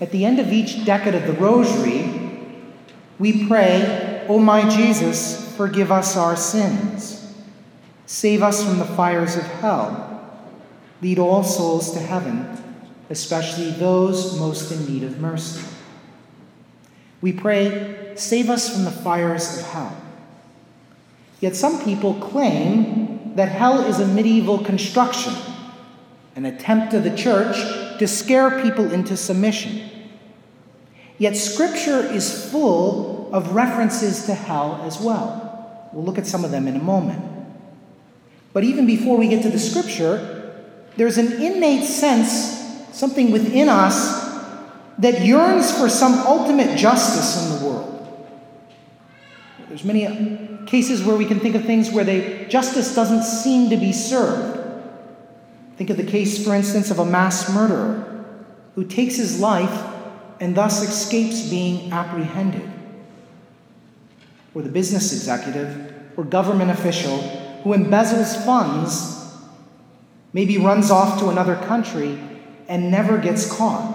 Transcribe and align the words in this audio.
At 0.00 0.12
the 0.12 0.24
end 0.24 0.38
of 0.38 0.52
each 0.52 0.84
decade 0.84 1.14
of 1.14 1.26
the 1.26 1.32
Rosary, 1.32 2.08
we 3.18 3.48
pray, 3.48 4.24
O 4.28 4.38
my 4.38 4.68
Jesus, 4.68 5.56
forgive 5.56 5.90
us 5.90 6.16
our 6.16 6.36
sins. 6.36 7.34
Save 8.06 8.42
us 8.42 8.64
from 8.64 8.78
the 8.78 8.84
fires 8.84 9.36
of 9.36 9.42
hell. 9.42 10.04
Lead 11.02 11.18
all 11.18 11.42
souls 11.42 11.92
to 11.92 11.98
heaven, 11.98 12.46
especially 13.10 13.70
those 13.70 14.38
most 14.38 14.70
in 14.70 14.86
need 14.86 15.02
of 15.02 15.18
mercy. 15.20 15.66
We 17.20 17.32
pray, 17.32 18.12
save 18.14 18.48
us 18.50 18.72
from 18.72 18.84
the 18.84 18.92
fires 18.92 19.58
of 19.58 19.66
hell. 19.66 19.96
Yet 21.40 21.56
some 21.56 21.82
people 21.84 22.14
claim 22.14 23.34
that 23.34 23.48
hell 23.48 23.84
is 23.84 23.98
a 23.98 24.06
medieval 24.06 24.58
construction, 24.58 25.34
an 26.36 26.44
attempt 26.44 26.94
of 26.94 27.02
the 27.02 27.16
church 27.16 27.56
to 27.98 28.08
scare 28.08 28.62
people 28.62 28.92
into 28.92 29.16
submission. 29.16 29.88
Yet 31.18 31.36
Scripture 31.36 32.00
is 32.00 32.50
full 32.50 33.34
of 33.34 33.54
references 33.54 34.26
to 34.26 34.34
hell 34.34 34.80
as 34.84 35.00
well. 35.00 35.90
We'll 35.92 36.04
look 36.04 36.18
at 36.18 36.26
some 36.26 36.44
of 36.44 36.50
them 36.50 36.68
in 36.68 36.76
a 36.76 36.82
moment. 36.82 37.22
But 38.52 38.64
even 38.64 38.86
before 38.86 39.16
we 39.16 39.28
get 39.28 39.42
to 39.42 39.50
the 39.50 39.58
Scripture, 39.58 40.52
there's 40.96 41.18
an 41.18 41.32
innate 41.42 41.84
sense, 41.84 42.30
something 42.92 43.30
within 43.30 43.68
us, 43.68 44.26
that 44.98 45.24
yearns 45.24 45.70
for 45.76 45.88
some 45.88 46.14
ultimate 46.26 46.76
justice 46.76 47.44
in 47.44 47.58
the 47.58 47.66
world. 47.66 47.94
There's 49.68 49.84
many 49.84 50.66
cases 50.66 51.04
where 51.04 51.16
we 51.16 51.24
can 51.24 51.38
think 51.40 51.54
of 51.54 51.64
things 51.64 51.90
where 51.90 52.04
they, 52.04 52.46
justice 52.48 52.94
doesn't 52.94 53.22
seem 53.22 53.70
to 53.70 53.76
be 53.76 53.92
served. 53.92 54.57
Think 55.78 55.90
of 55.90 55.96
the 55.96 56.02
case, 56.02 56.44
for 56.44 56.56
instance, 56.56 56.90
of 56.90 56.98
a 56.98 57.04
mass 57.04 57.54
murderer 57.54 58.24
who 58.74 58.84
takes 58.84 59.14
his 59.14 59.38
life 59.38 59.94
and 60.40 60.52
thus 60.56 60.82
escapes 60.82 61.48
being 61.48 61.92
apprehended. 61.92 62.68
Or 64.54 64.62
the 64.62 64.70
business 64.70 65.12
executive 65.12 65.94
or 66.16 66.24
government 66.24 66.72
official 66.72 67.18
who 67.62 67.74
embezzles 67.74 68.44
funds, 68.44 69.36
maybe 70.32 70.58
runs 70.58 70.90
off 70.90 71.20
to 71.20 71.28
another 71.28 71.54
country 71.54 72.18
and 72.66 72.90
never 72.90 73.16
gets 73.16 73.48
caught. 73.48 73.94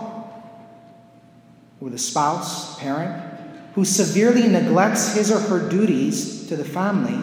Or 1.82 1.90
the 1.90 1.98
spouse, 1.98 2.80
parent, 2.80 3.22
who 3.74 3.84
severely 3.84 4.48
neglects 4.48 5.16
his 5.16 5.30
or 5.30 5.40
her 5.40 5.68
duties 5.68 6.48
to 6.48 6.56
the 6.56 6.64
family, 6.64 7.20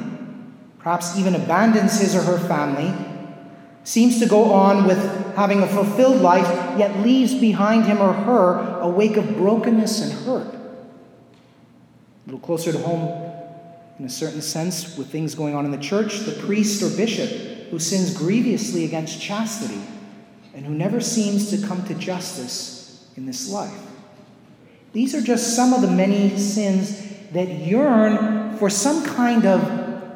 perhaps 0.78 1.16
even 1.16 1.34
abandons 1.34 1.98
his 1.98 2.14
or 2.14 2.20
her 2.20 2.38
family 2.46 2.92
seems 3.91 4.20
to 4.20 4.27
go 4.27 4.52
on 4.52 4.86
with 4.86 5.34
having 5.34 5.64
a 5.64 5.66
fulfilled 5.66 6.20
life, 6.20 6.46
yet 6.78 7.00
leaves 7.00 7.34
behind 7.34 7.84
him 7.86 8.00
or 8.00 8.12
her 8.12 8.78
a 8.78 8.88
wake 8.88 9.16
of 9.16 9.34
brokenness 9.34 10.00
and 10.00 10.12
hurt. 10.12 10.55
A 10.55 12.27
little 12.27 12.38
closer 12.38 12.70
to 12.70 12.78
home, 12.78 13.32
in 13.98 14.05
a 14.05 14.08
certain 14.08 14.42
sense, 14.42 14.97
with 14.97 15.08
things 15.08 15.34
going 15.34 15.56
on 15.56 15.64
in 15.64 15.72
the 15.72 15.78
church, 15.78 16.20
the 16.20 16.41
priest 16.41 16.84
or 16.84 16.97
bishop 16.97 17.30
who 17.70 17.80
sins 17.80 18.16
grievously 18.16 18.84
against 18.84 19.20
chastity 19.20 19.80
and 20.54 20.64
who 20.64 20.72
never 20.72 21.00
seems 21.00 21.50
to 21.50 21.66
come 21.66 21.84
to 21.86 21.94
justice 21.94 23.08
in 23.16 23.27
this 23.27 23.50
life. 23.50 23.75
These 24.92 25.16
are 25.16 25.20
just 25.20 25.56
some 25.56 25.75
of 25.75 25.82
the 25.82 25.91
many 25.91 26.38
sins 26.38 27.08
that 27.32 27.48
yearn 27.48 28.56
for 28.56 28.70
some 28.70 29.04
kind 29.04 29.47
of 29.47 30.12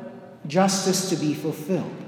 justice 0.46 1.10
to 1.10 1.16
be 1.16 1.34
fulfilled 1.34 2.03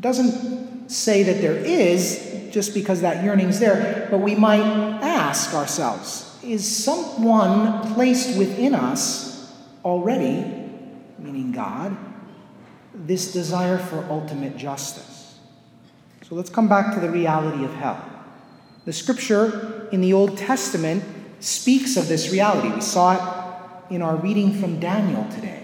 doesn't 0.00 0.90
say 0.90 1.22
that 1.24 1.40
there 1.40 1.56
is 1.56 2.50
just 2.50 2.74
because 2.74 3.00
that 3.02 3.24
yearning's 3.24 3.60
there, 3.60 4.08
but 4.10 4.18
we 4.18 4.34
might 4.34 4.60
ask 5.02 5.54
ourselves 5.54 6.24
is 6.42 6.66
someone 6.66 7.92
placed 7.94 8.38
within 8.38 8.74
us 8.74 9.52
already, 9.84 10.70
meaning 11.18 11.52
God, 11.52 11.96
this 12.94 13.32
desire 13.32 13.78
for 13.78 14.04
ultimate 14.08 14.56
justice? 14.56 15.38
So 16.22 16.34
let's 16.34 16.50
come 16.50 16.68
back 16.68 16.94
to 16.94 17.00
the 17.00 17.10
reality 17.10 17.64
of 17.64 17.74
hell. 17.74 18.02
The 18.84 18.92
scripture 18.92 19.88
in 19.92 20.00
the 20.00 20.12
Old 20.12 20.38
Testament 20.38 21.04
speaks 21.40 21.96
of 21.96 22.08
this 22.08 22.30
reality. 22.30 22.68
We 22.68 22.80
saw 22.80 23.14
it 23.88 23.94
in 23.94 24.02
our 24.02 24.16
reading 24.16 24.52
from 24.58 24.80
Daniel 24.80 25.24
today, 25.30 25.62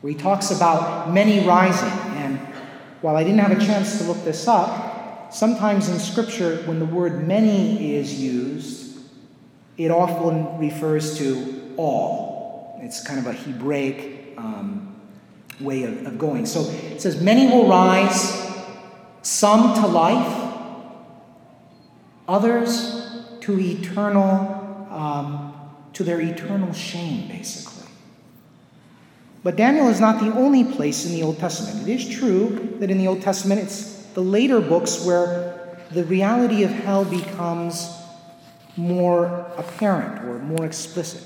where 0.00 0.12
he 0.12 0.18
talks 0.18 0.50
about 0.50 1.12
many 1.12 1.46
rising 1.46 2.05
while 3.06 3.14
I 3.14 3.22
didn't 3.22 3.38
have 3.38 3.56
a 3.56 3.64
chance 3.64 3.98
to 3.98 4.04
look 4.04 4.24
this 4.24 4.48
up, 4.48 5.32
sometimes 5.32 5.88
in 5.88 5.96
Scripture, 6.00 6.56
when 6.64 6.80
the 6.80 6.84
word 6.84 7.24
many 7.24 7.94
is 7.94 8.20
used, 8.20 8.98
it 9.78 9.92
often 9.92 10.58
refers 10.58 11.16
to 11.18 11.72
all. 11.76 12.80
It's 12.82 13.06
kind 13.06 13.20
of 13.20 13.28
a 13.28 13.32
Hebraic 13.32 14.34
um, 14.36 15.00
way 15.60 15.84
of, 15.84 16.04
of 16.04 16.18
going. 16.18 16.46
So 16.46 16.62
it 16.62 17.00
says, 17.00 17.22
Many 17.22 17.46
will 17.46 17.68
rise, 17.68 18.44
some 19.22 19.80
to 19.80 19.86
life, 19.86 20.54
others 22.26 23.22
to 23.42 23.60
eternal, 23.60 24.88
um, 24.90 25.54
to 25.92 26.02
their 26.02 26.20
eternal 26.20 26.72
shame, 26.72 27.28
basically. 27.28 27.75
But 29.46 29.54
Daniel 29.54 29.88
is 29.88 30.00
not 30.00 30.18
the 30.18 30.32
only 30.32 30.64
place 30.64 31.06
in 31.06 31.12
the 31.12 31.22
Old 31.22 31.38
Testament. 31.38 31.88
It 31.88 31.92
is 31.94 32.08
true 32.08 32.76
that 32.80 32.90
in 32.90 32.98
the 32.98 33.06
Old 33.06 33.22
Testament, 33.22 33.60
it's 33.60 34.02
the 34.06 34.20
later 34.20 34.60
books 34.60 35.04
where 35.06 35.78
the 35.92 36.02
reality 36.02 36.64
of 36.64 36.70
hell 36.72 37.04
becomes 37.04 37.88
more 38.76 39.46
apparent 39.56 40.24
or 40.24 40.40
more 40.40 40.66
explicit. 40.66 41.22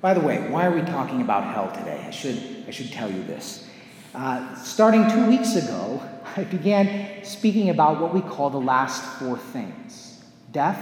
By 0.00 0.14
the 0.14 0.20
way, 0.20 0.48
why 0.48 0.64
are 0.64 0.70
we 0.70 0.82
talking 0.82 1.22
about 1.22 1.52
hell 1.52 1.72
today? 1.76 2.04
I 2.06 2.12
should, 2.12 2.40
I 2.68 2.70
should 2.70 2.92
tell 2.92 3.10
you 3.10 3.24
this. 3.24 3.68
Uh, 4.14 4.54
starting 4.54 5.10
two 5.10 5.26
weeks 5.26 5.56
ago, 5.56 6.00
I 6.36 6.44
began 6.44 7.24
speaking 7.24 7.70
about 7.70 8.00
what 8.00 8.14
we 8.14 8.20
call 8.20 8.50
the 8.50 8.60
last 8.60 9.02
four 9.18 9.36
things 9.36 10.22
death, 10.52 10.78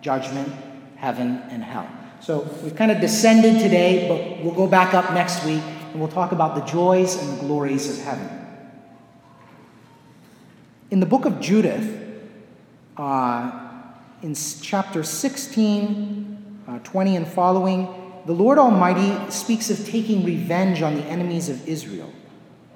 judgment, 0.00 0.50
heaven, 0.96 1.42
and 1.50 1.62
hell. 1.62 1.86
So 2.20 2.48
we've 2.62 2.74
kind 2.74 2.90
of 2.90 2.98
descended 3.02 3.60
today, 3.60 4.08
but 4.08 4.42
we'll 4.42 4.54
go 4.54 4.66
back 4.66 4.94
up 4.94 5.12
next 5.12 5.44
week 5.44 5.62
and 5.90 6.00
we'll 6.00 6.08
talk 6.10 6.32
about 6.32 6.54
the 6.54 6.60
joys 6.62 7.20
and 7.20 7.38
the 7.38 7.42
glories 7.42 7.88
of 7.90 8.04
heaven. 8.04 8.28
In 10.90 11.00
the 11.00 11.06
book 11.06 11.24
of 11.24 11.40
Judith, 11.40 12.02
uh, 12.96 13.50
in 14.22 14.34
chapter 14.34 15.02
16, 15.02 16.62
uh, 16.66 16.78
20, 16.80 17.16
and 17.16 17.26
following, 17.26 17.88
the 18.26 18.32
Lord 18.32 18.58
Almighty 18.58 19.30
speaks 19.30 19.70
of 19.70 19.86
taking 19.86 20.24
revenge 20.24 20.82
on 20.82 20.94
the 20.94 21.04
enemies 21.04 21.48
of 21.48 21.66
Israel. 21.68 22.12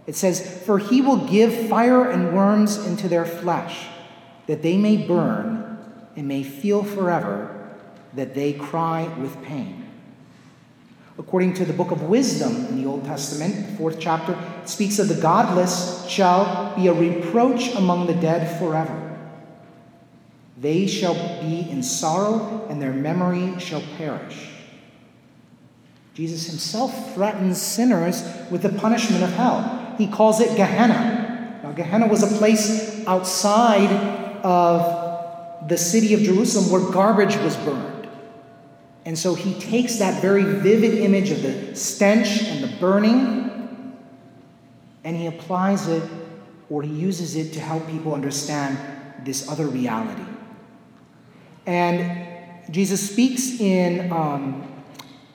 It 0.06 0.16
says, 0.16 0.62
For 0.64 0.78
he 0.78 1.00
will 1.00 1.26
give 1.26 1.68
fire 1.68 2.10
and 2.10 2.34
worms 2.34 2.84
into 2.86 3.08
their 3.08 3.24
flesh, 3.24 3.86
that 4.46 4.62
they 4.62 4.76
may 4.76 4.96
burn 4.96 5.78
and 6.16 6.28
may 6.28 6.42
feel 6.42 6.82
forever 6.82 7.58
that 8.14 8.34
they 8.34 8.52
cry 8.52 9.08
with 9.18 9.42
pain. 9.42 9.81
According 11.18 11.54
to 11.54 11.64
the 11.66 11.74
book 11.74 11.90
of 11.90 12.04
Wisdom 12.04 12.66
in 12.66 12.82
the 12.82 12.88
Old 12.88 13.04
Testament, 13.04 13.76
fourth 13.76 14.00
chapter, 14.00 14.32
it 14.62 14.68
speaks 14.68 14.98
of 14.98 15.08
the 15.08 15.20
godless 15.20 16.06
shall 16.08 16.74
be 16.74 16.86
a 16.86 16.94
reproach 16.94 17.74
among 17.74 18.06
the 18.06 18.14
dead 18.14 18.58
forever. 18.58 19.10
They 20.56 20.86
shall 20.86 21.14
be 21.42 21.68
in 21.70 21.82
sorrow, 21.82 22.66
and 22.70 22.80
their 22.80 22.92
memory 22.92 23.58
shall 23.60 23.82
perish. 23.98 24.48
Jesus 26.14 26.46
himself 26.46 27.14
threatens 27.14 27.60
sinners 27.60 28.22
with 28.50 28.62
the 28.62 28.68
punishment 28.70 29.22
of 29.22 29.32
hell. 29.32 29.94
He 29.98 30.06
calls 30.06 30.40
it 30.40 30.56
Gehenna. 30.56 31.60
Now, 31.62 31.72
Gehenna 31.72 32.06
was 32.06 32.22
a 32.22 32.38
place 32.38 33.06
outside 33.06 33.90
of 34.42 35.68
the 35.68 35.78
city 35.78 36.14
of 36.14 36.20
Jerusalem 36.20 36.70
where 36.70 36.92
garbage 36.92 37.36
was 37.36 37.56
burned. 37.58 37.91
And 39.04 39.18
so 39.18 39.34
he 39.34 39.58
takes 39.58 39.96
that 39.96 40.22
very 40.22 40.44
vivid 40.44 40.98
image 40.98 41.30
of 41.30 41.42
the 41.42 41.74
stench 41.74 42.42
and 42.42 42.62
the 42.62 42.76
burning, 42.78 43.96
and 45.04 45.16
he 45.16 45.26
applies 45.26 45.88
it 45.88 46.02
or 46.70 46.82
he 46.82 46.90
uses 46.90 47.36
it 47.36 47.52
to 47.52 47.60
help 47.60 47.86
people 47.88 48.14
understand 48.14 48.78
this 49.26 49.48
other 49.48 49.66
reality. 49.66 50.24
And 51.66 52.28
Jesus 52.70 53.10
speaks 53.10 53.60
in 53.60 54.10
um, 54.12 54.66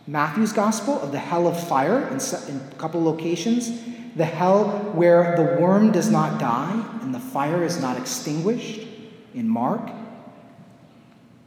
Matthew's 0.08 0.54
gospel 0.54 1.00
of 1.02 1.12
the 1.12 1.19
hell 1.19 1.48
of 1.48 1.68
fire 1.68 2.08
in, 2.08 2.19
in 2.50 2.62
a 2.72 2.75
couple 2.78 3.04
locations, 3.04 3.69
the 4.16 4.25
hell 4.25 4.69
where 4.94 5.36
the 5.36 5.62
worm 5.62 5.92
does 5.92 6.10
not 6.10 6.40
die 6.40 6.84
and 7.02 7.14
the 7.14 7.19
fire 7.19 7.64
is 7.64 7.80
not 7.80 7.98
extinguished 7.98 8.88
in 9.36 9.48
Mark 9.48 9.92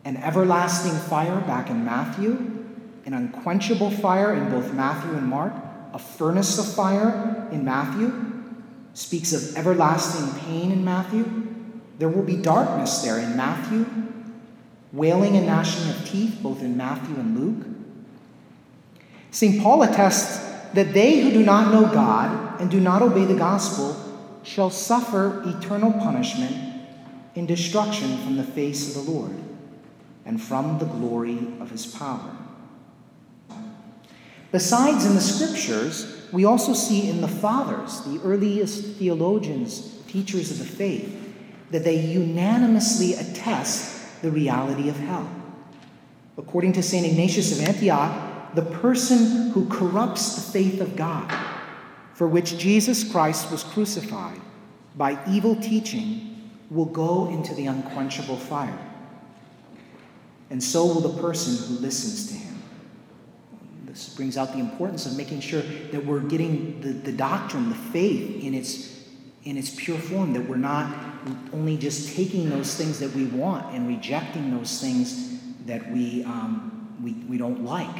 an 0.05 0.17
everlasting 0.17 0.93
fire 1.09 1.41
back 1.43 1.71
in 1.71 1.85
Matthew, 1.85 2.31
an 3.05 3.15
unquenchable 3.15 3.91
fire 3.91 4.35
in 4.35 4.51
both 4.51 4.73
Matthew 4.73 5.13
and 5.13 5.27
Mark, 5.27 5.53
a 5.93 5.99
furnace 5.99 6.59
of 6.59 6.73
fire 6.75 7.49
in 7.51 7.65
Matthew, 7.65 8.13
speaks 8.95 9.33
of 9.33 9.57
everlasting 9.57 10.41
pain 10.41 10.73
in 10.73 10.85
Matthew. 10.85 11.25
There 11.99 12.09
will 12.09 12.23
be 12.23 12.37
darkness 12.37 13.03
there 13.03 13.19
in 13.19 13.37
Matthew. 13.37 13.87
wailing 14.93 15.37
and 15.37 15.47
gnashing 15.47 15.89
of 15.89 16.05
teeth, 16.05 16.41
both 16.43 16.63
in 16.63 16.77
Matthew 16.77 17.15
and 17.15 17.39
Luke. 17.39 17.67
St. 19.31 19.63
Paul 19.63 19.85
attests 19.85 20.45
that 20.75 20.93
they 20.93 21.21
who 21.21 21.31
do 21.31 21.45
not 21.45 21.73
know 21.73 21.93
God 21.93 22.61
and 22.61 22.69
do 22.69 22.81
not 22.81 23.01
obey 23.01 23.25
the 23.25 23.37
gospel 23.37 23.95
shall 24.43 24.69
suffer 24.71 25.45
eternal 25.47 25.93
punishment 25.93 26.57
in 27.37 27.47
destruction 27.47 28.19
from 28.19 28.37
the 28.37 28.43
face 28.43 28.97
of 28.97 29.05
the 29.05 29.13
Lord 29.13 29.37
and 30.31 30.41
from 30.41 30.79
the 30.79 30.85
glory 30.85 31.39
of 31.59 31.73
his 31.73 31.87
power. 31.87 32.37
Besides, 34.53 35.05
in 35.05 35.17
the 35.17 35.21
scriptures, 35.21 36.29
we 36.33 36.45
also 36.45 36.73
see 36.73 37.11
in 37.11 37.21
the 37.21 37.27
fathers, 37.27 38.03
the 38.03 38.21
earliest 38.23 38.97
theologians, 38.97 39.93
teachers 40.07 40.53
of 40.53 40.61
the 40.61 40.65
faith, 40.65 41.35
that 41.73 41.83
they 41.83 41.99
unanimously 41.99 43.15
attest 43.15 44.23
the 44.23 44.31
reality 44.31 44.89
of 44.89 44.97
hell. 45.01 45.29
According 46.39 46.75
to 46.75 46.83
St. 46.85 47.05
Ignatius 47.05 47.59
of 47.59 47.67
Antioch, 47.67 48.55
the 48.55 48.63
person 48.63 49.51
who 49.51 49.69
corrupts 49.69 50.37
the 50.37 50.53
faith 50.53 50.81
of 50.81 50.95
God, 50.95 51.29
for 52.15 52.29
which 52.29 52.57
Jesus 52.57 53.03
Christ 53.03 53.51
was 53.51 53.65
crucified, 53.65 54.41
by 54.95 55.19
evil 55.29 55.57
teaching, 55.57 56.53
will 56.71 56.87
go 56.87 57.29
into 57.31 57.53
the 57.53 57.67
unquenchable 57.67 58.37
fire. 58.37 58.90
And 60.51 60.63
so 60.63 60.85
will 60.85 61.01
the 61.01 61.23
person 61.23 61.57
who 61.67 61.81
listens 61.81 62.29
to 62.29 62.35
him. 62.35 62.63
This 63.87 64.09
brings 64.09 64.37
out 64.37 64.53
the 64.53 64.59
importance 64.59 65.07
of 65.07 65.17
making 65.17 65.41
sure 65.41 65.63
that 65.63 66.05
we're 66.05 66.21
getting 66.21 66.81
the, 66.81 66.93
the 66.93 67.13
doctrine, 67.13 67.69
the 67.69 67.75
faith, 67.77 68.45
in 68.45 68.55
its, 68.55 69.05
in 69.45 69.57
its 69.57 69.75
pure 69.75 69.99
form, 69.99 70.33
that 70.33 70.49
we're 70.49 70.57
not 70.57 70.93
only 71.53 71.77
just 71.77 72.17
taking 72.17 72.51
those 72.51 72.75
things 72.75 72.99
that 72.99 73.13
we 73.15 73.27
want 73.27 73.75
and 73.75 73.87
rejecting 73.87 74.57
those 74.57 74.81
things 74.81 75.41
that 75.67 75.91
we, 75.93 76.25
um, 76.25 76.97
we, 77.03 77.13
we 77.29 77.39
don't 77.39 77.65
like, 77.65 77.95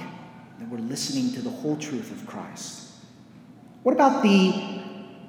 that 0.59 0.69
we're 0.69 0.79
listening 0.79 1.33
to 1.35 1.43
the 1.43 1.51
whole 1.51 1.77
truth 1.77 2.11
of 2.11 2.27
Christ. 2.27 2.89
What 3.83 3.93
about 3.93 4.23
the, 4.23 4.83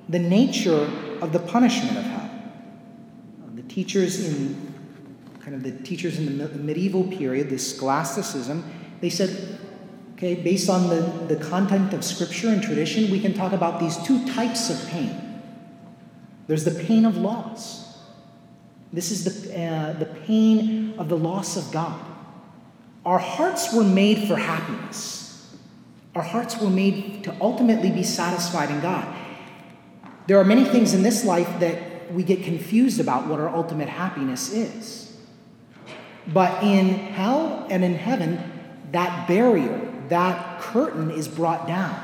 the 0.10 0.20
nature 0.20 0.90
of 1.22 1.34
the 1.34 1.40
punishment 1.40 1.98
of 1.98 2.04
hell? 2.04 2.30
The 3.56 3.64
teachers 3.64 4.26
in 4.26 4.71
kind 5.44 5.56
of 5.56 5.64
the 5.64 5.72
teachers 5.84 6.18
in 6.18 6.38
the 6.38 6.48
medieval 6.50 7.04
period, 7.04 7.50
the 7.50 7.58
scholasticism, 7.58 8.64
they 9.02 9.10
said 9.10 9.60
Okay, 10.22 10.36
based 10.36 10.70
on 10.70 10.88
the, 10.88 11.02
the 11.34 11.44
content 11.44 11.96
of 11.96 12.04
scripture 12.04 12.50
and 12.50 12.62
tradition, 12.62 13.10
we 13.10 13.20
can 13.20 13.34
talk 13.34 13.54
about 13.54 13.80
these 13.80 13.98
two 14.04 14.24
types 14.36 14.70
of 14.70 14.88
pain. 14.88 15.42
There's 16.46 16.64
the 16.64 16.84
pain 16.84 17.06
of 17.06 17.18
loss. 17.18 17.98
This 18.94 19.10
is 19.10 19.24
the, 19.24 19.60
uh, 19.60 19.94
the 19.94 20.06
pain 20.06 20.94
of 21.00 21.10
the 21.10 21.18
loss 21.18 21.58
of 21.58 21.74
God. 21.74 22.00
Our 23.04 23.18
hearts 23.18 23.74
were 23.74 23.84
made 23.84 24.28
for 24.28 24.36
happiness. 24.36 25.56
Our 26.14 26.22
hearts 26.22 26.62
were 26.62 26.70
made 26.70 27.24
to 27.24 27.36
ultimately 27.42 27.90
be 27.90 28.04
satisfied 28.04 28.70
in 28.70 28.80
God. 28.80 29.18
There 30.28 30.38
are 30.38 30.46
many 30.46 30.66
things 30.66 30.94
in 30.94 31.02
this 31.02 31.26
life 31.26 31.50
that 31.62 32.14
we 32.14 32.22
get 32.22 32.44
confused 32.44 33.00
about 33.00 33.26
what 33.26 33.40
our 33.40 33.50
ultimate 33.50 33.90
happiness 33.90 34.54
is. 34.54 35.11
But 36.28 36.64
in 36.64 36.90
hell 36.90 37.66
and 37.70 37.84
in 37.84 37.96
heaven, 37.96 38.40
that 38.92 39.28
barrier, 39.28 39.92
that 40.10 40.62
curtain 40.62 41.12
is 41.12 41.28
brought 41.28 41.68
down. 41.68 41.96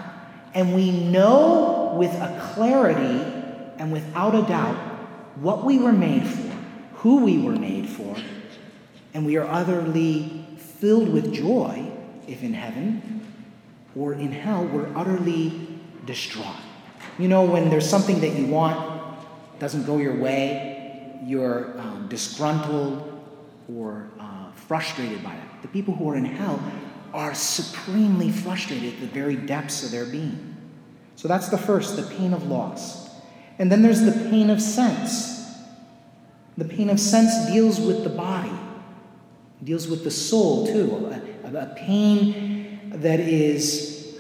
And 0.54 0.74
we 0.74 0.92
know 0.92 1.94
with 1.98 2.14
a 2.14 2.52
clarity 2.54 3.24
and 3.78 3.92
without 3.92 4.34
a 4.34 4.42
doubt 4.44 4.76
what 5.36 5.64
we 5.64 5.78
were 5.78 5.92
made 5.92 6.26
for, 6.26 6.52
who 6.96 7.24
we 7.24 7.38
were 7.38 7.56
made 7.56 7.88
for, 7.88 8.16
and 9.14 9.26
we 9.26 9.38
are 9.38 9.48
utterly 9.48 10.46
filled 10.58 11.10
with 11.10 11.34
joy 11.34 11.92
if 12.28 12.44
in 12.44 12.54
heaven 12.54 13.22
or 13.96 14.14
in 14.14 14.32
hell 14.32 14.66
we're 14.66 14.90
utterly 14.96 15.68
distraught. 16.06 16.56
You 17.20 17.28
know, 17.28 17.44
when 17.44 17.70
there's 17.70 17.88
something 17.90 18.20
that 18.22 18.36
you 18.36 18.48
want, 18.48 19.18
doesn't 19.60 19.86
go 19.86 19.98
your 19.98 20.16
way, 20.16 21.20
you're 21.24 21.80
um, 21.80 22.08
disgruntled 22.10 23.17
or 23.74 24.10
uh, 24.20 24.52
frustrated 24.52 25.24
by 25.24 25.34
it. 25.34 25.62
The 25.62 25.68
people 25.68 25.94
who 25.96 26.10
are 26.10 26.16
in 26.16 26.26
hell 26.26 26.62
are 27.14 27.34
supremely 27.34 28.32
frustrated 28.32 28.94
at 28.94 29.00
the 29.00 29.08
very 29.08 29.36
depths 29.36 29.84
of 29.84 29.92
their 29.92 30.06
being. 30.06 30.56
So 31.16 31.28
that's 31.28 31.50
the 31.50 31.58
first, 31.58 31.96
the 31.96 32.04
pain 32.04 32.34
of 32.34 32.48
loss. 32.48 33.10
And 33.60 33.72
then 33.72 33.82
there's 33.82 34.02
the 34.02 34.30
pain 34.30 34.50
of 34.50 34.62
sense. 34.62 35.56
The 36.58 36.66
pain 36.66 36.90
of 36.90 37.00
sense 37.00 37.48
deals 37.48 37.80
with 37.80 38.04
the 38.04 38.10
body, 38.10 38.52
deals 39.64 39.88
with 39.88 40.04
the 40.04 40.12
soul 40.12 40.68
too. 40.68 41.12
A, 41.44 41.56
a 41.56 41.76
pain 41.76 42.92
that 42.96 43.20
is, 43.20 44.20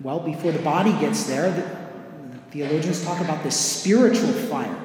well, 0.00 0.20
before 0.20 0.52
the 0.52 0.62
body 0.62 0.92
gets 0.92 1.24
there, 1.24 1.50
the, 1.50 1.62
the 2.32 2.38
theologians 2.50 3.04
talk 3.04 3.20
about 3.20 3.42
the 3.42 3.50
spiritual 3.50 4.32
fire. 4.32 4.76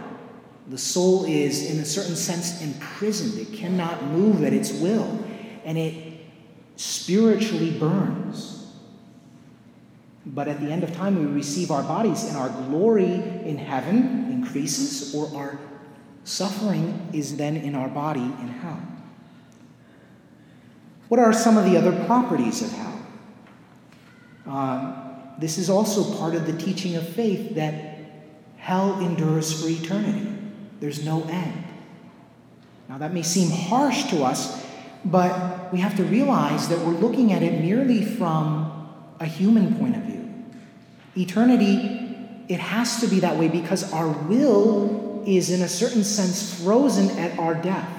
The 0.67 0.77
soul 0.77 1.25
is, 1.25 1.69
in 1.69 1.79
a 1.79 1.85
certain 1.85 2.15
sense, 2.15 2.61
imprisoned. 2.61 3.39
It 3.39 3.53
cannot 3.53 4.03
move 4.05 4.43
at 4.43 4.53
its 4.53 4.71
will. 4.71 5.19
And 5.65 5.77
it 5.77 6.17
spiritually 6.75 7.71
burns. 7.71 8.73
But 10.25 10.47
at 10.47 10.61
the 10.61 10.71
end 10.71 10.83
of 10.83 10.95
time, 10.95 11.19
we 11.19 11.25
receive 11.25 11.71
our 11.71 11.83
bodies, 11.83 12.25
and 12.25 12.37
our 12.37 12.49
glory 12.49 13.13
in 13.13 13.57
heaven 13.57 14.31
increases, 14.31 15.13
or 15.15 15.35
our 15.35 15.59
suffering 16.23 17.09
is 17.11 17.37
then 17.37 17.57
in 17.57 17.75
our 17.75 17.89
body 17.89 18.21
in 18.21 18.47
hell. 18.47 18.79
What 21.07 21.19
are 21.19 21.33
some 21.33 21.57
of 21.57 21.65
the 21.65 21.75
other 21.75 22.05
properties 22.05 22.61
of 22.61 22.71
hell? 22.71 23.05
Uh, 24.47 24.95
this 25.39 25.57
is 25.57 25.69
also 25.69 26.17
part 26.17 26.35
of 26.35 26.45
the 26.45 26.53
teaching 26.53 26.95
of 26.95 27.07
faith 27.09 27.55
that 27.55 27.97
hell 28.57 28.99
endures 28.99 29.61
for 29.61 29.67
eternity. 29.67 30.40
There's 30.81 31.05
no 31.05 31.23
end. 31.23 31.63
Now, 32.89 32.97
that 32.97 33.13
may 33.13 33.23
seem 33.23 33.49
harsh 33.49 34.09
to 34.09 34.25
us 34.25 34.61
but 35.03 35.71
we 35.73 35.79
have 35.79 35.95
to 35.97 36.03
realize 36.03 36.69
that 36.69 36.79
we're 36.79 36.93
looking 36.93 37.33
at 37.33 37.41
it 37.41 37.61
merely 37.61 38.03
from 38.03 38.87
a 39.19 39.25
human 39.25 39.75
point 39.75 39.95
of 39.95 40.03
view. 40.03 40.29
Eternity, 41.17 42.45
it 42.47 42.59
has 42.59 42.99
to 43.01 43.07
be 43.07 43.19
that 43.21 43.37
way 43.37 43.47
because 43.47 43.91
our 43.93 44.07
will 44.07 45.23
is, 45.25 45.49
in 45.49 45.61
a 45.61 45.67
certain 45.67 46.03
sense, 46.03 46.61
frozen 46.63 47.17
at 47.17 47.37
our 47.39 47.55
death. 47.55 47.89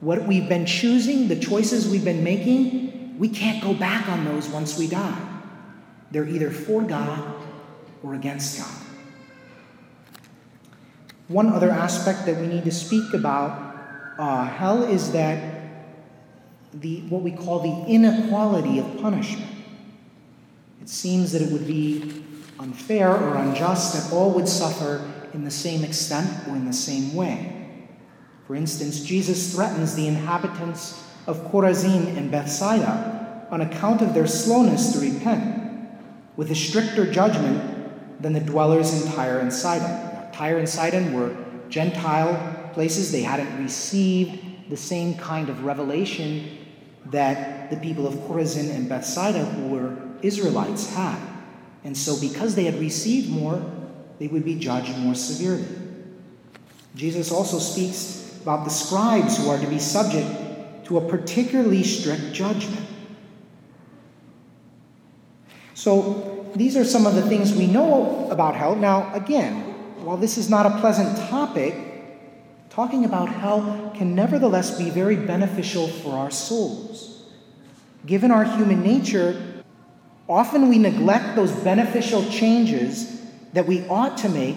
What 0.00 0.26
we've 0.26 0.48
been 0.48 0.64
choosing, 0.64 1.28
the 1.28 1.38
choices 1.38 1.88
we've 1.88 2.04
been 2.04 2.24
making, 2.24 3.18
we 3.18 3.28
can't 3.28 3.62
go 3.62 3.74
back 3.74 4.08
on 4.08 4.24
those 4.24 4.48
once 4.48 4.78
we 4.78 4.86
die. 4.86 5.18
They're 6.10 6.28
either 6.28 6.50
for 6.50 6.82
God 6.82 7.34
or 8.02 8.14
against 8.14 8.58
God. 8.58 8.77
One 11.28 11.50
other 11.50 11.70
aspect 11.70 12.24
that 12.24 12.40
we 12.40 12.46
need 12.46 12.64
to 12.64 12.72
speak 12.72 13.12
about 13.12 13.76
uh, 14.18 14.46
hell 14.46 14.82
is 14.82 15.12
that 15.12 15.62
the, 16.72 17.02
what 17.02 17.22
we 17.22 17.32
call 17.32 17.60
the 17.60 17.92
inequality 17.92 18.78
of 18.78 19.00
punishment. 19.00 19.50
It 20.80 20.88
seems 20.88 21.32
that 21.32 21.42
it 21.42 21.52
would 21.52 21.66
be 21.66 22.24
unfair 22.58 23.14
or 23.14 23.36
unjust 23.36 23.94
that 23.94 24.14
all 24.14 24.30
would 24.32 24.48
suffer 24.48 25.06
in 25.34 25.44
the 25.44 25.50
same 25.50 25.84
extent 25.84 26.48
or 26.48 26.56
in 26.56 26.64
the 26.64 26.72
same 26.72 27.14
way. 27.14 27.86
For 28.46 28.56
instance, 28.56 29.00
Jesus 29.00 29.54
threatens 29.54 29.94
the 29.94 30.08
inhabitants 30.08 31.04
of 31.26 31.38
Chorazin 31.50 32.16
and 32.16 32.30
Bethsaida 32.30 33.46
on 33.50 33.60
account 33.60 34.00
of 34.00 34.14
their 34.14 34.26
slowness 34.26 34.92
to 34.92 35.00
repent 35.00 35.90
with 36.36 36.50
a 36.50 36.54
stricter 36.54 37.10
judgment 37.10 38.22
than 38.22 38.32
the 38.32 38.40
dwellers 38.40 39.02
in 39.02 39.12
Tyre 39.12 39.38
and 39.38 39.52
Sidon. 39.52 40.07
Tyre 40.38 40.58
and 40.58 40.68
Sidon 40.68 41.12
were 41.14 41.36
Gentile 41.68 42.70
places, 42.72 43.10
they 43.10 43.22
hadn't 43.22 43.60
received 43.60 44.70
the 44.70 44.76
same 44.76 45.16
kind 45.16 45.48
of 45.48 45.64
revelation 45.64 46.58
that 47.06 47.70
the 47.70 47.76
people 47.78 48.06
of 48.06 48.14
Chorazin 48.14 48.70
and 48.70 48.88
Bethsaida, 48.88 49.44
who 49.44 49.66
were 49.66 49.98
Israelites, 50.22 50.94
had. 50.94 51.18
And 51.82 51.96
so, 51.96 52.20
because 52.20 52.54
they 52.54 52.62
had 52.62 52.78
received 52.78 53.28
more, 53.28 53.60
they 54.20 54.28
would 54.28 54.44
be 54.44 54.54
judged 54.54 54.96
more 54.98 55.16
severely. 55.16 55.66
Jesus 56.94 57.32
also 57.32 57.58
speaks 57.58 58.38
about 58.40 58.62
the 58.62 58.70
scribes 58.70 59.38
who 59.38 59.50
are 59.50 59.58
to 59.58 59.66
be 59.66 59.80
subject 59.80 60.86
to 60.86 60.98
a 60.98 61.08
particularly 61.08 61.82
strict 61.82 62.32
judgment. 62.32 62.86
So, 65.74 66.48
these 66.54 66.76
are 66.76 66.84
some 66.84 67.06
of 67.06 67.16
the 67.16 67.22
things 67.22 67.52
we 67.52 67.66
know 67.66 68.28
about 68.30 68.54
hell. 68.54 68.76
Now, 68.76 69.12
again, 69.14 69.67
while 70.02 70.16
this 70.16 70.38
is 70.38 70.48
not 70.48 70.66
a 70.66 70.78
pleasant 70.80 71.16
topic, 71.28 71.74
talking 72.70 73.04
about 73.04 73.28
hell 73.28 73.92
can 73.96 74.14
nevertheless 74.14 74.78
be 74.78 74.90
very 74.90 75.16
beneficial 75.16 75.88
for 75.88 76.16
our 76.16 76.30
souls. 76.30 77.24
Given 78.06 78.30
our 78.30 78.44
human 78.44 78.82
nature, 78.82 79.62
often 80.28 80.68
we 80.68 80.78
neglect 80.78 81.36
those 81.36 81.52
beneficial 81.52 82.24
changes 82.30 83.22
that 83.52 83.66
we 83.66 83.86
ought 83.88 84.16
to 84.18 84.28
make 84.28 84.56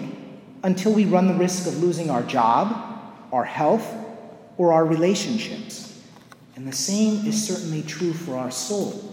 until 0.62 0.92
we 0.92 1.04
run 1.04 1.26
the 1.26 1.34
risk 1.34 1.66
of 1.66 1.82
losing 1.82 2.10
our 2.10 2.22
job, 2.22 3.00
our 3.32 3.44
health, 3.44 3.86
or 4.56 4.72
our 4.72 4.84
relationships. 4.84 6.00
And 6.54 6.68
the 6.68 6.72
same 6.72 7.26
is 7.26 7.46
certainly 7.46 7.82
true 7.82 8.12
for 8.12 8.36
our 8.36 8.50
soul. 8.50 9.12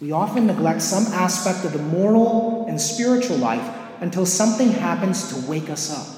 We 0.00 0.12
often 0.12 0.46
neglect 0.46 0.82
some 0.82 1.04
aspect 1.12 1.64
of 1.64 1.72
the 1.72 1.82
moral 1.82 2.66
and 2.66 2.80
spiritual 2.80 3.36
life 3.36 3.79
until 4.00 4.24
something 4.26 4.70
happens 4.70 5.32
to 5.32 5.48
wake 5.48 5.70
us 5.70 5.90
up. 5.90 6.16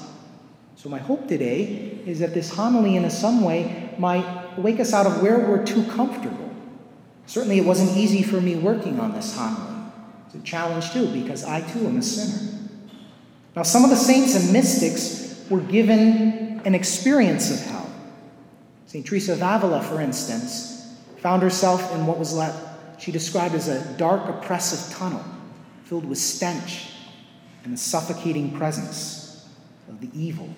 So, 0.75 0.89
my 0.89 0.99
hope 0.99 1.27
today 1.27 1.99
is 2.05 2.19
that 2.19 2.33
this 2.33 2.53
homily, 2.53 2.95
in 2.95 3.09
some 3.09 3.41
way, 3.41 3.93
might 3.97 4.57
wake 4.57 4.79
us 4.79 4.93
out 4.93 5.05
of 5.05 5.21
where 5.21 5.39
we're 5.39 5.65
too 5.65 5.85
comfortable. 5.87 6.49
Certainly, 7.25 7.59
it 7.59 7.65
wasn't 7.65 7.95
easy 7.95 8.23
for 8.23 8.41
me 8.41 8.55
working 8.55 8.99
on 8.99 9.13
this 9.13 9.35
homily. 9.37 9.91
It's 10.25 10.35
a 10.35 10.39
challenge, 10.39 10.91
too, 10.91 11.07
because 11.13 11.43
I, 11.43 11.61
too, 11.61 11.87
am 11.87 11.97
a 11.97 12.01
sinner. 12.01 12.69
Now, 13.55 13.63
some 13.63 13.83
of 13.83 13.89
the 13.89 13.95
saints 13.95 14.35
and 14.35 14.51
mystics 14.51 15.45
were 15.49 15.61
given 15.61 16.61
an 16.65 16.75
experience 16.75 17.51
of 17.51 17.65
hell. 17.67 17.89
St. 18.87 19.05
Teresa 19.05 19.33
of 19.33 19.41
Avila, 19.41 19.81
for 19.81 20.01
instance, 20.01 20.95
found 21.17 21.41
herself 21.41 21.93
in 21.93 22.05
what 22.05 22.17
was 22.17 22.33
left, 22.33 23.01
she 23.01 23.11
described 23.11 23.55
as 23.55 23.67
a 23.67 23.97
dark, 23.97 24.27
oppressive 24.29 24.95
tunnel 24.95 25.23
filled 25.85 26.05
with 26.05 26.17
stench 26.17 26.92
and 27.63 27.73
the 27.73 27.77
suffocating 27.77 28.51
presence 28.57 29.47
of 29.89 30.01
the 30.01 30.09
evil. 30.13 30.49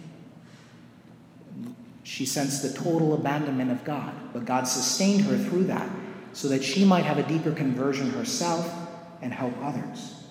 She 2.04 2.26
sensed 2.26 2.62
the 2.62 2.72
total 2.72 3.14
abandonment 3.16 3.72
of 3.72 3.84
God, 3.84 4.14
but 4.34 4.46
God 4.46 4.68
sustained 4.68 5.22
her 5.22 5.38
through 5.38 5.66
that 5.66 5.90
so 6.34 6.48
that 6.50 6.64
she 6.64 6.86
might 6.86 7.04
have 7.04 7.18
a 7.18 7.24
deeper 7.24 7.52
conversion 7.52 8.12
herself 8.12 8.72
and 9.22 9.34
help 9.34 9.54
others. 9.62 10.24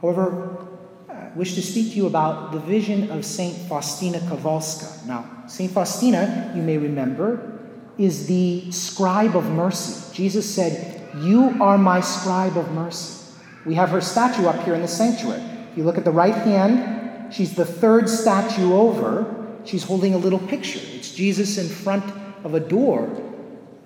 However, 0.00 0.66
I 1.08 1.30
wish 1.36 1.54
to 1.54 1.62
speak 1.62 1.92
to 1.92 1.96
you 1.96 2.06
about 2.06 2.52
the 2.52 2.58
vision 2.58 3.10
of 3.10 3.24
St. 3.24 3.56
Faustina 3.68 4.18
Kowalska. 4.20 5.06
Now, 5.06 5.44
St. 5.46 5.70
Faustina, 5.70 6.52
you 6.56 6.62
may 6.62 6.76
remember, 6.76 7.60
is 7.98 8.26
the 8.26 8.70
scribe 8.70 9.36
of 9.36 9.44
mercy. 9.50 10.12
Jesus 10.12 10.52
said, 10.52 11.08
You 11.18 11.56
are 11.60 11.78
my 11.78 12.00
scribe 12.00 12.56
of 12.56 12.70
mercy. 12.72 13.32
We 13.64 13.74
have 13.74 13.90
her 13.90 14.00
statue 14.00 14.46
up 14.46 14.64
here 14.64 14.74
in 14.74 14.82
the 14.82 14.88
sanctuary. 14.88 15.42
You 15.76 15.84
look 15.84 15.98
at 15.98 16.04
the 16.04 16.10
right 16.10 16.34
hand, 16.34 17.32
she's 17.32 17.54
the 17.54 17.64
third 17.64 18.08
statue 18.08 18.72
over. 18.72 19.32
She's 19.64 19.84
holding 19.84 20.14
a 20.14 20.18
little 20.18 20.38
picture. 20.38 20.80
It's 20.94 21.14
Jesus 21.14 21.58
in 21.58 21.68
front 21.68 22.04
of 22.44 22.54
a 22.54 22.60
door, 22.60 23.10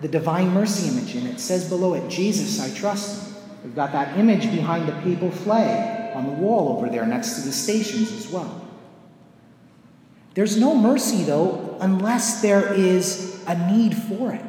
the 0.01 0.09
divine 0.09 0.51
mercy 0.51 0.89
image, 0.89 1.15
and 1.17 1.27
it 1.27 1.41
says 1.41 1.69
below 1.69 1.95
it, 1.95 2.09
Jesus, 2.09 2.61
I 2.61 2.73
trust. 2.79 3.35
We've 3.65 3.75
got 3.75 3.93
that 3.93 4.17
image 4.19 4.51
behind 4.51 4.89
the 4.89 4.93
papal 5.03 5.31
flag 5.31 6.15
on 6.15 6.27
the 6.27 6.33
wall 6.33 6.77
over 6.77 6.89
there 6.89 7.05
next 7.07 7.35
to 7.35 7.41
the 7.43 7.53
stations 7.53 8.13
as 8.13 8.29
well. 8.29 8.65
There's 10.35 10.57
no 10.57 10.75
mercy, 10.75 11.25
though, 11.25 11.77
unless 11.81 12.41
there 12.41 12.73
is 12.73 13.43
a 13.47 13.73
need 13.73 13.97
for 13.97 14.33
it. 14.33 14.45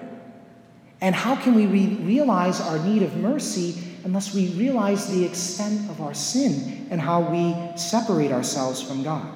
And 1.01 1.15
how 1.15 1.35
can 1.35 1.55
we 1.55 1.65
re- 1.65 1.97
realize 2.01 2.61
our 2.61 2.79
need 2.79 3.01
of 3.01 3.17
mercy 3.17 3.75
unless 4.03 4.33
we 4.33 4.49
realize 4.49 5.11
the 5.11 5.25
extent 5.25 5.89
of 5.89 5.99
our 5.99 6.13
sin 6.13 6.87
and 6.91 7.01
how 7.01 7.21
we 7.21 7.55
separate 7.77 8.31
ourselves 8.31 8.81
from 8.81 9.03
God? 9.03 9.27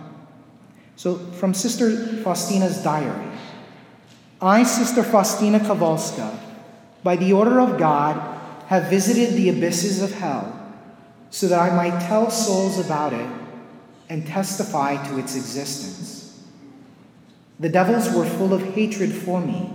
So, 0.96 1.18
from 1.18 1.54
Sister 1.54 2.22
Faustina's 2.24 2.82
diary 2.82 3.32
I, 4.42 4.64
Sister 4.64 5.02
Faustina 5.02 5.60
Kowalska, 5.60 6.38
by 7.04 7.16
the 7.16 7.34
order 7.34 7.60
of 7.60 7.80
God, 7.80 8.16
have 8.68 8.90
visited 8.90 9.34
the 9.36 9.50
abysses 9.50 10.02
of 10.02 10.12
hell 10.12 10.52
so 11.30 11.48
that 11.48 11.60
I 11.60 11.76
might 11.76 12.00
tell 12.02 12.30
souls 12.30 12.80
about 12.80 13.14
it 13.14 13.30
and 14.10 14.26
testify 14.26 15.04
to 15.08 15.18
its 15.18 15.36
existence. 15.36 16.44
The 17.60 17.70
devils 17.70 18.14
were 18.14 18.26
full 18.26 18.54
of 18.54 18.62
hatred 18.74 19.14
for 19.14 19.40
me, 19.40 19.72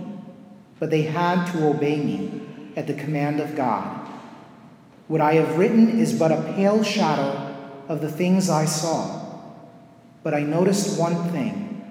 but 0.81 0.89
they 0.89 1.03
had 1.03 1.45
to 1.51 1.67
obey 1.67 1.97
me 1.97 2.41
at 2.75 2.87
the 2.87 2.93
command 2.95 3.39
of 3.39 3.55
God. 3.55 3.99
What 5.07 5.21
I 5.21 5.35
have 5.35 5.59
written 5.59 5.99
is 5.99 6.17
but 6.17 6.31
a 6.31 6.53
pale 6.55 6.83
shadow 6.83 7.55
of 7.87 8.01
the 8.01 8.11
things 8.11 8.49
I 8.49 8.65
saw, 8.65 9.37
but 10.23 10.33
I 10.33 10.39
noticed 10.39 10.99
one 10.99 11.29
thing 11.29 11.87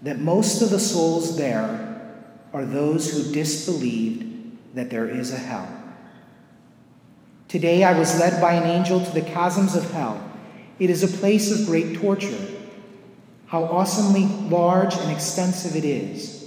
that 0.00 0.20
most 0.20 0.62
of 0.62 0.70
the 0.70 0.80
souls 0.80 1.36
there 1.36 2.16
are 2.54 2.64
those 2.64 3.12
who 3.12 3.30
disbelieved 3.30 4.56
that 4.74 4.88
there 4.88 5.06
is 5.06 5.34
a 5.34 5.38
hell. 5.38 5.68
Today 7.46 7.84
I 7.84 7.98
was 7.98 8.18
led 8.18 8.40
by 8.40 8.54
an 8.54 8.62
angel 8.62 9.04
to 9.04 9.10
the 9.10 9.20
chasms 9.20 9.76
of 9.76 9.90
hell. 9.90 10.18
It 10.78 10.88
is 10.88 11.02
a 11.02 11.18
place 11.18 11.50
of 11.50 11.66
great 11.66 11.96
torture. 11.96 12.40
How 13.48 13.64
awesomely 13.64 14.24
large 14.48 14.94
and 14.94 15.12
extensive 15.12 15.76
it 15.76 15.84
is. 15.84 16.39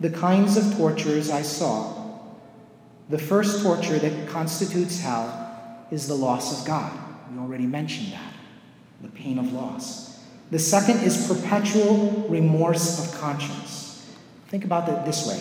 The 0.00 0.10
kinds 0.10 0.56
of 0.56 0.76
tortures 0.76 1.30
I 1.30 1.42
saw. 1.42 1.94
The 3.08 3.18
first 3.18 3.62
torture 3.62 3.98
that 3.98 4.28
constitutes 4.28 5.00
hell 5.00 5.86
is 5.90 6.08
the 6.08 6.14
loss 6.14 6.60
of 6.60 6.66
God. 6.66 6.92
We 7.32 7.38
already 7.38 7.66
mentioned 7.66 8.12
that. 8.12 8.32
The 9.02 9.08
pain 9.08 9.38
of 9.38 9.52
loss. 9.52 10.20
The 10.50 10.58
second 10.58 10.98
is 11.00 11.26
perpetual 11.26 12.26
remorse 12.28 13.04
of 13.04 13.20
conscience. 13.20 14.06
Think 14.48 14.64
about 14.64 14.88
it 14.88 15.04
this 15.04 15.26
way 15.26 15.40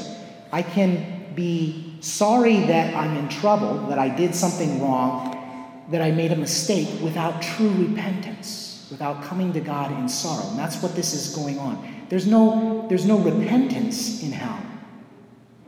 I 0.52 0.62
can 0.62 1.34
be 1.36 1.98
sorry 2.00 2.62
that 2.62 2.96
I'm 2.96 3.18
in 3.18 3.30
trouble, 3.30 3.88
that 3.88 4.00
I 4.00 4.10
did 4.10 4.34
something 4.34 4.82
wrong, 4.82 5.84
that 5.92 6.02
I 6.02 6.12
made 6.12 6.32
a 6.32 6.36
mistake 6.36 6.88
without 7.02 7.42
true 7.42 7.70
repentance, 7.72 8.88
without 8.90 9.24
coming 9.24 9.52
to 9.54 9.60
God 9.60 9.92
in 9.92 10.08
sorrow. 10.08 10.50
And 10.50 10.58
that's 10.58 10.82
what 10.82 10.96
this 10.96 11.14
is 11.14 11.36
going 11.36 11.60
on. 11.60 11.95
There's 12.10 12.28
no, 12.28 12.86
there's 12.88 13.06
no 13.06 13.18
repentance 13.18 14.22
in 14.24 14.32
hell, 14.32 14.60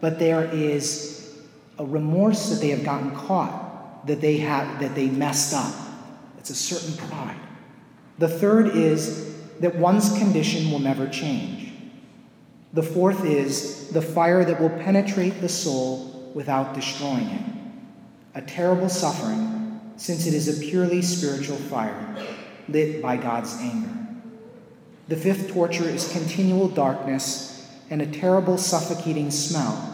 but 0.01 0.19
there 0.19 0.45
is 0.45 1.35
a 1.79 1.85
remorse 1.85 2.49
that 2.49 2.61
they 2.61 2.69
have 2.69 2.83
gotten 2.83 3.15
caught, 3.15 4.05
that 4.07 4.21
they 4.21 4.37
have 4.37 4.79
that 4.79 4.95
they 4.95 5.07
messed 5.07 5.53
up. 5.53 5.73
It's 6.37 6.49
a 6.49 6.55
certain 6.55 6.95
pride. 7.07 7.39
The 8.19 8.27
third 8.27 8.75
is 8.75 9.35
that 9.59 9.75
one's 9.75 10.17
condition 10.17 10.71
will 10.71 10.79
never 10.79 11.07
change. 11.07 11.73
The 12.73 12.83
fourth 12.83 13.25
is 13.25 13.89
the 13.89 14.01
fire 14.01 14.45
that 14.45 14.59
will 14.59 14.69
penetrate 14.69 15.41
the 15.41 15.49
soul 15.49 16.31
without 16.33 16.73
destroying 16.73 17.27
it. 17.27 17.41
A 18.35 18.41
terrible 18.41 18.89
suffering, 18.89 19.79
since 19.97 20.27
it 20.27 20.33
is 20.33 20.47
a 20.47 20.61
purely 20.61 21.01
spiritual 21.01 21.57
fire 21.57 22.15
lit 22.69 23.01
by 23.01 23.17
God's 23.17 23.55
anger. 23.59 24.06
The 25.07 25.15
fifth 25.15 25.53
torture 25.53 25.87
is 25.87 26.11
continual 26.11 26.67
darkness 26.67 27.65
and 27.89 28.01
a 28.01 28.07
terrible 28.07 28.57
suffocating 28.57 29.31
smell. 29.31 29.93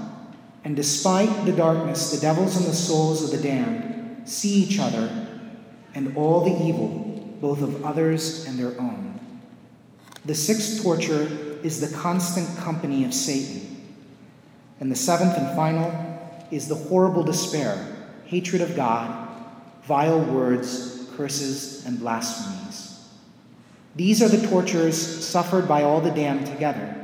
And 0.64 0.76
despite 0.76 1.46
the 1.46 1.52
darkness, 1.52 2.12
the 2.12 2.22
devils 2.22 2.58
and 2.58 2.66
the 2.66 2.74
souls 2.74 3.24
of 3.24 3.32
the 3.32 3.48
damned 3.48 4.28
see 4.28 4.64
each 4.64 4.80
other 4.80 5.28
and 5.94 6.18
all 6.18 6.44
the 6.44 6.66
evil, 6.66 7.38
both 7.42 7.62
of 7.62 7.86
others 7.86 8.46
and 8.48 8.58
their 8.58 8.80
own. 8.80 9.20
The 10.26 10.34
sixth 10.34 10.82
torture 10.82 11.28
is 11.64 11.80
the 11.80 11.96
constant 11.96 12.58
company 12.58 13.06
of 13.06 13.14
Satan. 13.14 13.70
And 14.80 14.92
the 14.92 14.96
seventh 14.96 15.38
and 15.38 15.56
final 15.56 15.92
is 16.50 16.68
the 16.68 16.76
horrible 16.76 17.24
despair, 17.24 17.96
hatred 18.26 18.62
of 18.62 18.76
God, 18.76 19.30
vile 19.84 20.22
words, 20.22 21.08
curses, 21.16 21.86
and 21.86 22.00
blasphemies. 22.00 22.63
These 23.96 24.22
are 24.24 24.28
the 24.28 24.48
tortures 24.48 24.98
suffered 25.26 25.68
by 25.68 25.84
all 25.84 26.02
the 26.02 26.12
damned 26.12 26.48
together, 26.48 26.96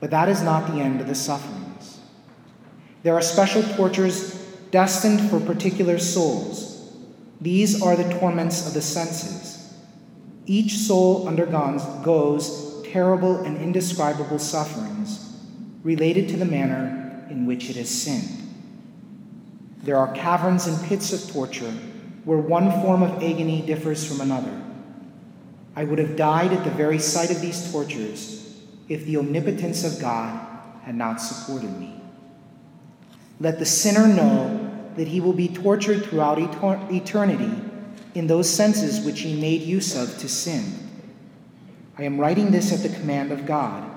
but 0.00 0.10
that 0.10 0.28
is 0.28 0.42
not 0.42 0.72
the 0.72 0.80
end 0.80 1.00
of 1.00 1.06
the 1.06 1.14
sufferings. 1.14 2.00
There 3.04 3.14
are 3.14 3.22
special 3.22 3.62
tortures 3.62 4.34
destined 4.70 5.30
for 5.30 5.38
particular 5.38 5.98
souls. 5.98 6.92
These 7.40 7.80
are 7.80 7.94
the 7.94 8.12
torments 8.18 8.66
of 8.66 8.74
the 8.74 8.82
senses. 8.82 9.72
Each 10.46 10.72
soul 10.76 11.28
undergoes 11.28 12.82
terrible 12.90 13.36
and 13.44 13.56
indescribable 13.58 14.38
sufferings 14.38 15.36
related 15.84 16.28
to 16.30 16.36
the 16.36 16.44
manner 16.44 17.26
in 17.30 17.46
which 17.46 17.70
it 17.70 17.76
has 17.76 17.90
sinned. 17.90 18.48
There 19.82 19.96
are 19.96 20.12
caverns 20.12 20.66
and 20.66 20.88
pits 20.88 21.12
of 21.12 21.30
torture 21.32 21.72
where 22.24 22.38
one 22.38 22.70
form 22.82 23.02
of 23.02 23.22
agony 23.22 23.62
differs 23.62 24.04
from 24.04 24.20
another. 24.20 24.67
I 25.78 25.84
would 25.84 26.00
have 26.00 26.16
died 26.16 26.52
at 26.52 26.64
the 26.64 26.70
very 26.70 26.98
sight 26.98 27.30
of 27.30 27.40
these 27.40 27.70
tortures 27.70 28.52
if 28.88 29.04
the 29.04 29.16
omnipotence 29.16 29.84
of 29.84 30.00
God 30.00 30.44
had 30.82 30.96
not 30.96 31.20
supported 31.20 31.70
me. 31.78 32.02
Let 33.38 33.60
the 33.60 33.64
sinner 33.64 34.08
know 34.08 34.90
that 34.96 35.06
he 35.06 35.20
will 35.20 35.34
be 35.34 35.46
tortured 35.46 36.04
throughout 36.04 36.40
eternity 36.40 37.52
in 38.16 38.26
those 38.26 38.50
senses 38.50 39.06
which 39.06 39.20
he 39.20 39.40
made 39.40 39.62
use 39.62 39.94
of 39.94 40.18
to 40.18 40.28
sin. 40.28 40.64
I 41.96 42.02
am 42.02 42.18
writing 42.18 42.50
this 42.50 42.72
at 42.72 42.82
the 42.82 42.98
command 42.98 43.30
of 43.30 43.46
God, 43.46 43.88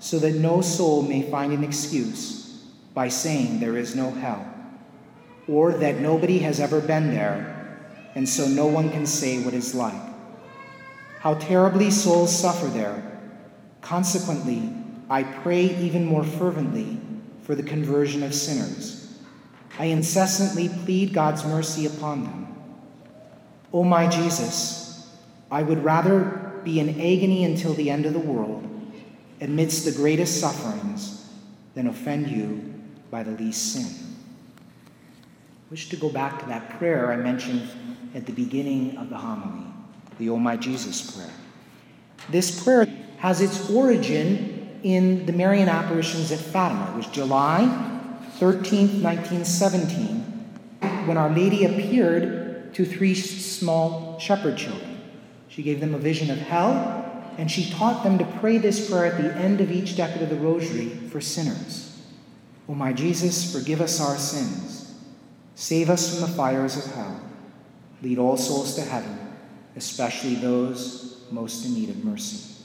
so 0.00 0.18
that 0.18 0.34
no 0.34 0.60
soul 0.60 1.02
may 1.02 1.22
find 1.22 1.52
an 1.52 1.62
excuse 1.62 2.64
by 2.94 3.06
saying 3.06 3.60
there 3.60 3.76
is 3.76 3.94
no 3.94 4.10
hell 4.10 4.44
or 5.46 5.72
that 5.74 6.00
nobody 6.00 6.40
has 6.40 6.58
ever 6.58 6.80
been 6.80 7.12
there, 7.14 7.78
and 8.16 8.28
so 8.28 8.48
no 8.48 8.66
one 8.66 8.90
can 8.90 9.06
say 9.06 9.38
what 9.44 9.54
it's 9.54 9.72
like. 9.72 10.07
How 11.20 11.34
terribly 11.34 11.90
souls 11.90 12.36
suffer 12.36 12.66
there. 12.66 13.20
Consequently, 13.80 14.72
I 15.10 15.22
pray 15.22 15.64
even 15.78 16.04
more 16.04 16.24
fervently 16.24 17.00
for 17.42 17.54
the 17.54 17.62
conversion 17.62 18.22
of 18.22 18.34
sinners. 18.34 19.18
I 19.78 19.86
incessantly 19.86 20.68
plead 20.68 21.12
God's 21.12 21.44
mercy 21.44 21.86
upon 21.86 22.24
them. 22.24 22.56
O 23.72 23.84
my 23.84 24.08
Jesus, 24.08 25.08
I 25.50 25.62
would 25.62 25.82
rather 25.84 26.60
be 26.64 26.80
in 26.80 26.90
agony 26.90 27.44
until 27.44 27.74
the 27.74 27.90
end 27.90 28.04
of 28.06 28.12
the 28.12 28.18
world, 28.18 28.64
amidst 29.40 29.84
the 29.84 29.92
greatest 29.92 30.40
sufferings, 30.40 31.30
than 31.74 31.86
offend 31.86 32.28
you 32.28 32.74
by 33.10 33.22
the 33.22 33.30
least 33.32 33.72
sin. 33.72 33.86
I 33.86 35.70
wish 35.70 35.88
to 35.90 35.96
go 35.96 36.08
back 36.08 36.40
to 36.40 36.46
that 36.46 36.78
prayer 36.78 37.12
I 37.12 37.16
mentioned 37.16 37.68
at 38.14 38.26
the 38.26 38.32
beginning 38.32 38.96
of 38.96 39.10
the 39.10 39.16
homily, 39.16 39.67
the 40.18 40.30
O 40.30 40.36
my 40.36 40.56
Jesus 40.56 41.10
prayer. 41.10 41.30
This 42.28 42.62
prayer 42.62 42.86
has 43.18 43.40
its 43.40 43.70
origin 43.70 44.80
in 44.82 45.26
the 45.26 45.32
Marian 45.32 45.68
apparitions 45.68 46.30
at 46.30 46.38
Fatima. 46.38 46.92
It 46.92 46.96
was 46.96 47.06
July 47.06 47.62
13th, 48.38 49.02
1917, 49.02 50.20
when 51.06 51.16
Our 51.16 51.30
Lady 51.30 51.64
appeared 51.64 52.72
to 52.74 52.84
three 52.84 53.14
small 53.14 54.18
shepherd 54.20 54.56
children. 54.56 55.00
She 55.48 55.62
gave 55.62 55.80
them 55.80 55.94
a 55.94 55.98
vision 55.98 56.30
of 56.30 56.38
hell, 56.38 57.32
and 57.36 57.50
she 57.50 57.70
taught 57.70 58.04
them 58.04 58.18
to 58.18 58.24
pray 58.40 58.58
this 58.58 58.88
prayer 58.88 59.06
at 59.06 59.20
the 59.20 59.34
end 59.36 59.60
of 59.60 59.72
each 59.72 59.96
decade 59.96 60.22
of 60.22 60.30
the 60.30 60.36
Rosary 60.36 60.88
for 61.10 61.20
sinners. 61.20 62.00
O 62.68 62.74
my 62.74 62.92
Jesus, 62.92 63.52
forgive 63.52 63.80
us 63.80 64.00
our 64.00 64.16
sins. 64.16 64.94
Save 65.54 65.90
us 65.90 66.12
from 66.12 66.28
the 66.28 66.36
fires 66.36 66.76
of 66.76 66.94
hell. 66.94 67.20
Lead 68.02 68.18
all 68.18 68.36
souls 68.36 68.76
to 68.76 68.82
heaven, 68.82 69.18
especially 69.78 70.34
those 70.34 71.22
most 71.30 71.64
in 71.64 71.74
need 71.74 71.88
of 71.88 72.04
mercy. 72.04 72.56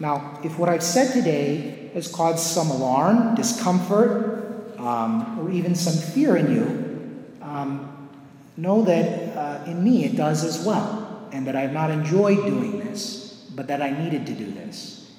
Now, 0.00 0.38
if 0.44 0.58
what 0.58 0.68
I've 0.68 0.82
said 0.82 1.12
today 1.12 1.90
has 1.92 2.08
caused 2.08 2.38
some 2.38 2.70
alarm, 2.70 3.34
discomfort, 3.34 4.78
um, 4.78 5.40
or 5.40 5.50
even 5.50 5.74
some 5.74 5.94
fear 6.12 6.36
in 6.36 6.54
you, 6.54 7.44
um, 7.44 8.08
know 8.56 8.82
that 8.82 9.36
uh, 9.36 9.64
in 9.66 9.82
me 9.82 10.04
it 10.04 10.16
does 10.16 10.44
as 10.44 10.64
well, 10.64 11.28
and 11.32 11.46
that 11.46 11.56
I've 11.56 11.72
not 11.72 11.90
enjoyed 11.90 12.46
doing 12.46 12.78
this, 12.78 13.50
but 13.54 13.66
that 13.66 13.82
I 13.82 13.90
needed 13.90 14.24
to 14.26 14.34
do 14.34 14.46
this. 14.46 15.10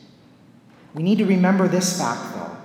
We 0.94 1.04
need 1.04 1.18
to 1.18 1.26
remember 1.26 1.68
this 1.68 2.00
fact, 2.00 2.36
though. 2.36 2.56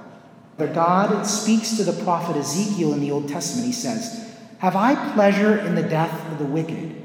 That 0.64 0.74
God 0.74 1.24
speaks 1.24 1.76
to 1.78 1.84
the 1.84 2.04
prophet 2.04 2.36
Ezekiel 2.36 2.92
in 2.92 3.00
the 3.00 3.10
Old 3.10 3.28
Testament. 3.28 3.66
He 3.66 3.72
says, 3.72 4.32
Have 4.58 4.76
I 4.76 5.12
pleasure 5.14 5.58
in 5.58 5.74
the 5.74 5.82
death 5.82 6.14
of 6.30 6.38
the 6.38 6.44
wicked, 6.44 7.03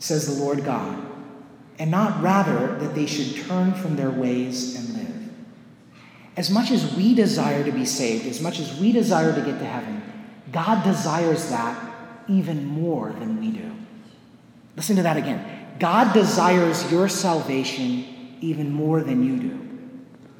says 0.00 0.26
the 0.26 0.42
Lord 0.44 0.64
God 0.64 1.06
and 1.78 1.90
not 1.90 2.22
rather 2.22 2.76
that 2.78 2.94
they 2.94 3.06
should 3.06 3.46
turn 3.46 3.72
from 3.72 3.96
their 3.96 4.10
ways 4.10 4.76
and 4.76 4.98
live. 4.98 5.30
As 6.36 6.50
much 6.50 6.70
as 6.70 6.94
we 6.94 7.14
desire 7.14 7.64
to 7.64 7.72
be 7.72 7.86
saved, 7.86 8.26
as 8.26 8.40
much 8.42 8.58
as 8.58 8.78
we 8.78 8.92
desire 8.92 9.34
to 9.34 9.40
get 9.40 9.58
to 9.58 9.64
heaven, 9.64 10.02
God 10.52 10.84
desires 10.84 11.48
that 11.48 11.92
even 12.28 12.66
more 12.66 13.12
than 13.12 13.40
we 13.40 13.50
do. 13.50 13.72
Listen 14.76 14.96
to 14.96 15.02
that 15.02 15.16
again. 15.16 15.76
God 15.78 16.12
desires 16.12 16.90
your 16.92 17.08
salvation 17.08 18.36
even 18.42 18.70
more 18.70 19.02
than 19.02 19.24
you 19.24 19.38
do. 19.38 19.68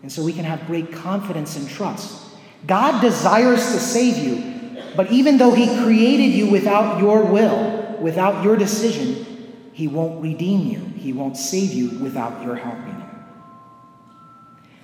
And 0.03 0.13
so 0.13 0.23
we 0.23 0.35
can 0.35 0.45
have 0.45 0.67
great 0.67 0.93
confidence 0.93 1.57
and 1.57 1.67
trust. 1.69 2.37
God 2.67 3.01
desires 3.01 3.61
to 3.73 3.79
save 3.79 4.19
you, 4.19 4.83
but 4.95 5.11
even 5.11 5.39
though 5.39 5.55
He 5.55 5.67
created 5.83 6.35
you 6.35 6.51
without 6.51 7.01
your 7.01 7.25
will, 7.25 7.97
without 7.99 8.45
your 8.45 8.57
decision, 8.57 9.30
He 9.81 9.89
won't 9.89 10.23
redeem 10.23 10.69
you. 10.69 10.81
He 10.99 11.15
won't 11.15 11.39
save 11.39 11.73
you 11.73 11.89
without 12.01 12.45
your 12.45 12.55
helping 12.55 12.93
him. 12.93 13.11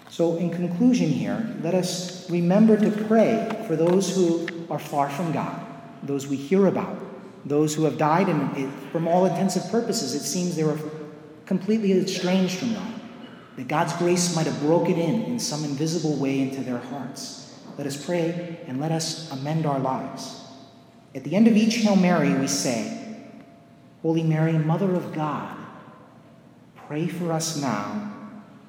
So, 0.08 0.36
in 0.36 0.48
conclusion, 0.48 1.10
here, 1.10 1.54
let 1.60 1.74
us 1.74 2.30
remember 2.30 2.78
to 2.78 2.90
pray 3.04 3.62
for 3.66 3.76
those 3.76 4.16
who 4.16 4.48
are 4.70 4.78
far 4.78 5.10
from 5.10 5.32
God, 5.32 5.60
those 6.02 6.26
we 6.26 6.36
hear 6.36 6.66
about, 6.66 6.96
those 7.44 7.74
who 7.74 7.84
have 7.84 7.98
died, 7.98 8.30
and 8.30 8.72
from 8.90 9.06
all 9.06 9.26
intents 9.26 9.56
and 9.56 9.70
purposes, 9.70 10.14
it 10.14 10.20
seems 10.26 10.56
they 10.56 10.64
were 10.64 10.78
completely 11.44 11.92
estranged 11.92 12.56
from 12.56 12.72
God. 12.72 12.94
That 13.56 13.68
God's 13.68 13.92
grace 13.98 14.34
might 14.34 14.46
have 14.46 14.58
broken 14.60 14.94
in 14.94 15.24
in 15.24 15.38
some 15.38 15.62
invisible 15.62 16.16
way 16.16 16.40
into 16.40 16.62
their 16.62 16.78
hearts. 16.78 17.54
Let 17.76 17.86
us 17.86 18.02
pray 18.02 18.60
and 18.66 18.80
let 18.80 18.92
us 18.92 19.30
amend 19.30 19.66
our 19.66 19.78
lives. 19.78 20.40
At 21.14 21.22
the 21.22 21.36
end 21.36 21.48
of 21.48 21.54
each 21.54 21.74
Hail 21.74 21.96
Mary, 21.96 22.32
we 22.32 22.46
say, 22.46 23.05
Holy 24.02 24.22
Mary, 24.22 24.52
Mother 24.52 24.94
of 24.94 25.14
God, 25.14 25.56
Pray 26.86 27.08
for 27.08 27.32
us 27.32 27.60
now 27.60 28.12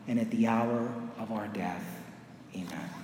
and 0.08 0.20
at 0.20 0.32
the 0.32 0.48
hour 0.48 0.92
of 1.20 1.32
our 1.32 1.48
death. 1.50 1.84
Amen. 2.56 2.97